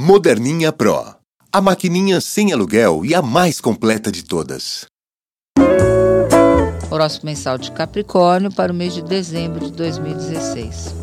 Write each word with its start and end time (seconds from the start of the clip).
Moderninha 0.00 0.72
Pro. 0.72 1.16
A 1.52 1.60
maquininha 1.60 2.20
sem 2.20 2.52
aluguel 2.52 3.04
e 3.04 3.16
a 3.16 3.20
mais 3.20 3.60
completa 3.60 4.12
de 4.12 4.22
todas. 4.22 4.86
Horóscopo 6.88 7.26
mensal 7.26 7.58
de 7.58 7.72
Capricórnio 7.72 8.54
para 8.54 8.72
o 8.72 8.74
mês 8.76 8.94
de 8.94 9.02
dezembro 9.02 9.66
de 9.66 9.72
2016. 9.72 10.94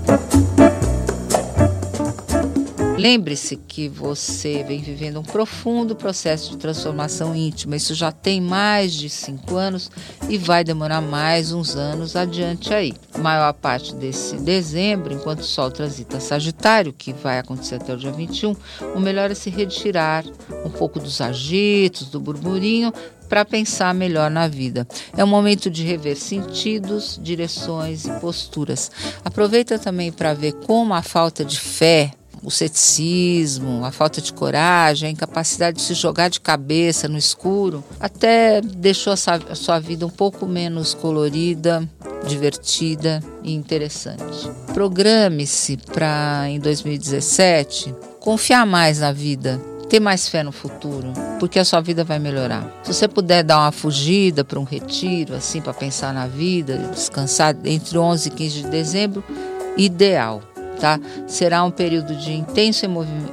Lembre-se 3.05 3.57
que 3.57 3.88
você 3.88 4.64
vem 4.64 4.82
vivendo 4.82 5.20
um 5.20 5.23
profundo 5.23 5.95
processo 5.95 6.50
de 6.50 6.57
transformação 6.57 7.36
íntima. 7.36 7.75
Isso 7.75 7.93
já 7.93 8.12
tem 8.12 8.41
mais 8.41 8.95
de 8.95 9.12
cinco 9.12 9.57
anos 9.57 9.91
e 10.27 10.39
vai 10.39 10.63
demorar 10.63 11.02
mais 11.02 11.52
uns 11.52 11.76
anos 11.76 12.16
adiante 12.16 12.73
aí. 12.73 12.94
A 13.13 13.20
maior 13.20 13.54
parte 13.54 13.94
desse 13.94 14.38
dezembro, 14.38 15.13
enquanto 15.13 15.41
o 15.41 15.44
Sol 15.44 15.70
transita 15.70 16.20
Sagitário, 16.20 16.91
que 16.91 17.13
vai 17.13 17.38
acontecer 17.38 17.76
até 17.76 17.94
o 17.94 17.98
dia 17.98 18.12
21, 18.12 18.55
o 18.95 18.99
melhor 18.99 19.30
é 19.30 19.35
se 19.35 19.52
retirar 19.52 20.26
um 20.66 20.72
pouco 20.72 20.99
dos 20.99 21.22
agitos, 21.22 22.09
do 22.09 22.20
burburinho, 22.20 22.91
para 23.30 23.45
pensar 23.45 23.94
melhor 23.94 24.31
na 24.31 24.48
vida. 24.48 24.88
É 25.16 25.23
um 25.23 25.27
momento 25.27 25.70
de 25.70 25.84
rever 25.84 26.17
sentidos, 26.17 27.20
direções 27.22 28.05
e 28.05 28.12
posturas. 28.20 28.90
Aproveita 29.23 29.77
também 29.77 30.12
para 30.12 30.34
ver 30.34 30.53
como 30.53 30.91
a 30.95 31.03
falta 31.03 31.45
de 31.45 31.59
fé 31.59 32.12
o 32.45 32.52
ceticismo, 32.52 33.84
a 33.84 33.91
falta 33.91 34.22
de 34.22 34.31
coragem, 34.31 35.09
a 35.09 35.12
incapacidade 35.12 35.77
de 35.77 35.84
se 35.84 35.95
jogar 35.95 36.30
de 36.30 36.40
cabeça 36.40 37.08
no 37.08 37.18
escuro, 37.18 37.84
até 37.99 38.62
deixou 38.62 39.12
a 39.13 39.55
sua 39.55 39.80
vida 39.80 40.05
um 40.05 40.09
pouco 40.09 40.45
menos 40.45 40.94
colorida, 40.94 41.90
divertida 42.27 43.20
e 43.44 43.52
interessante. 43.52 44.48
Programe-se 44.73 45.77
para, 45.91 46.44
em 46.48 46.59
2017, 46.59 47.95
confiar 48.20 48.66
mais 48.66 48.99
na 48.99 49.12
vida, 49.12 49.59
ter 49.90 49.99
mais 49.99 50.30
fé 50.30 50.43
no 50.43 50.52
futuro, 50.52 51.13
porque 51.40 51.57
a 51.57 51.66
sua 51.66 51.82
vida 51.82 52.04
vai 52.04 52.20
melhorar. 52.20 52.71
Se 52.84 52.93
você 52.93 53.07
puder 53.07 53.43
dar 53.43 53.57
uma 53.57 53.71
fugida 53.71 54.43
para 54.46 54.60
um 54.60 54.63
retiro, 54.63 55.34
assim, 55.34 55.62
para 55.62 55.73
pensar 55.73 56.13
na 56.13 56.27
vida, 56.27 56.77
descansar 56.93 57.55
entre 57.66 57.98
11 57.98 58.27
e 58.27 58.32
15 58.32 58.62
de 58.62 58.70
dezembro, 58.70 59.23
ideal 59.76 60.43
tá? 60.76 60.99
Será 61.27 61.63
um 61.63 61.71
período 61.71 62.15
de 62.15 62.34
intenso 62.34 62.85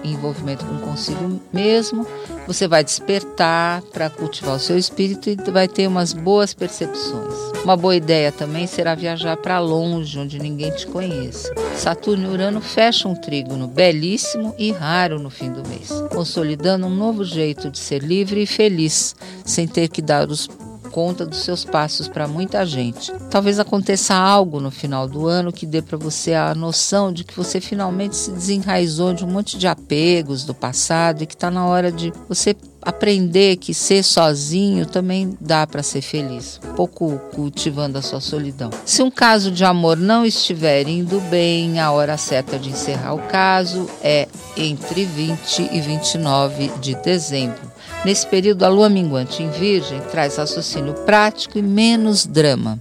envolvimento 0.05 0.65
com 0.65 0.79
consigo 0.79 1.41
mesmo. 1.53 2.07
Você 2.47 2.67
vai 2.67 2.83
despertar 2.83 3.83
para 3.93 4.11
cultivar 4.11 4.57
o 4.57 4.61
seu 4.61 4.77
espírito 4.77 5.31
e 5.31 5.37
vai 5.51 5.69
ter 5.69 5.87
umas 5.87 6.13
boas 6.13 6.53
percepções. 6.53 7.35
Uma 7.65 7.77
boa 7.77 7.95
ideia 7.95 8.33
também 8.33 8.67
será 8.67 8.95
viajar 8.95 9.37
para 9.37 9.61
longe, 9.61 10.19
onde 10.19 10.39
ninguém 10.39 10.73
te 10.73 10.87
conheça. 10.87 11.53
Saturno 11.77 12.29
e 12.29 12.33
Urano 12.33 12.61
fecham 12.61 13.13
um 13.13 13.15
trígono 13.15 13.69
belíssimo 13.69 14.55
e 14.59 14.73
raro 14.73 15.21
no 15.21 15.31
fim 15.31 15.51
do 15.51 15.67
mês, 15.69 15.89
consolidando 16.13 16.87
um 16.87 16.95
novo 16.95 17.25
jeito 17.25 17.71
de 17.71 17.79
ser 17.79 18.03
livre 18.03 18.43
e 18.43 18.47
feliz, 18.47 19.15
sem 19.45 19.69
ter 19.69 19.89
que 19.89 20.03
dar 20.03 20.29
os 20.29 20.49
conta 20.93 21.25
dos 21.25 21.43
seus 21.43 21.65
passos 21.65 22.07
para 22.07 22.29
muita 22.29 22.65
gente. 22.67 23.11
Talvez 23.31 23.59
aconteça 23.59 24.15
algo 24.15 24.61
no 24.61 24.71
final 24.71 25.09
do 25.09 25.27
ano 25.27 25.51
que 25.51 25.65
dê 25.65 25.81
para 25.81 25.97
você 25.97 26.35
a 26.35 26.55
noção 26.55 27.11
de 27.11 27.25
que 27.25 27.35
você 27.35 27.61
finalmente 27.61 28.15
se 28.15 28.31
desenraizou 28.31 29.15
de 29.15 29.25
um 29.25 29.29
monte 29.29 29.57
de 29.57 29.67
apegos 29.67 30.45
do 30.45 30.55
passado 30.55 31.23
e 31.23 31.27
que 31.27 31.35
está 31.35 31.51
na 31.51 31.67
hora 31.67 31.91
de 31.91 32.13
você 32.29 32.55
aprender 32.83 33.57
que 33.57 33.73
ser 33.73 34.03
sozinho 34.03 34.85
também 34.85 35.37
dá 35.41 35.67
para 35.67 35.83
ser 35.83 36.03
feliz, 36.03 36.61
um 36.65 36.75
pouco 36.75 37.19
cultivando 37.33 37.97
a 37.97 38.03
sua 38.03 38.21
solidão. 38.21 38.71
Se 38.85 39.03
um 39.03 39.11
caso 39.11 39.51
de 39.51 39.65
amor 39.65 39.97
não 39.97 40.27
estiver 40.27 40.87
indo 40.89 41.21
bem, 41.23 41.81
a 41.81 41.93
hora 41.93 42.17
certa 42.17 42.59
de 42.59 42.71
encerrar 42.71 43.15
o 43.15 43.23
caso 43.29 43.89
é 44.03 44.29
entre 44.57 45.05
20 45.05 45.71
e 45.73 45.81
29 45.81 46.73
de 46.81 46.95
dezembro. 46.97 47.73
Nesse 48.05 48.27
período, 48.27 48.65
a 48.65 48.69
lua 48.69 48.89
minguante 48.89 49.43
em 49.43 49.51
Virgem 49.51 50.01
traz 50.11 50.37
raciocínio 50.37 50.93
prático 51.05 51.57
e 51.57 51.63
menos 51.63 52.27
drama. 52.27 52.79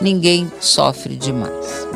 Ninguém 0.00 0.50
sofre 0.60 1.16
demais. 1.16 1.86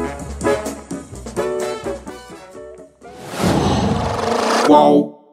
Qual? 4.67 5.24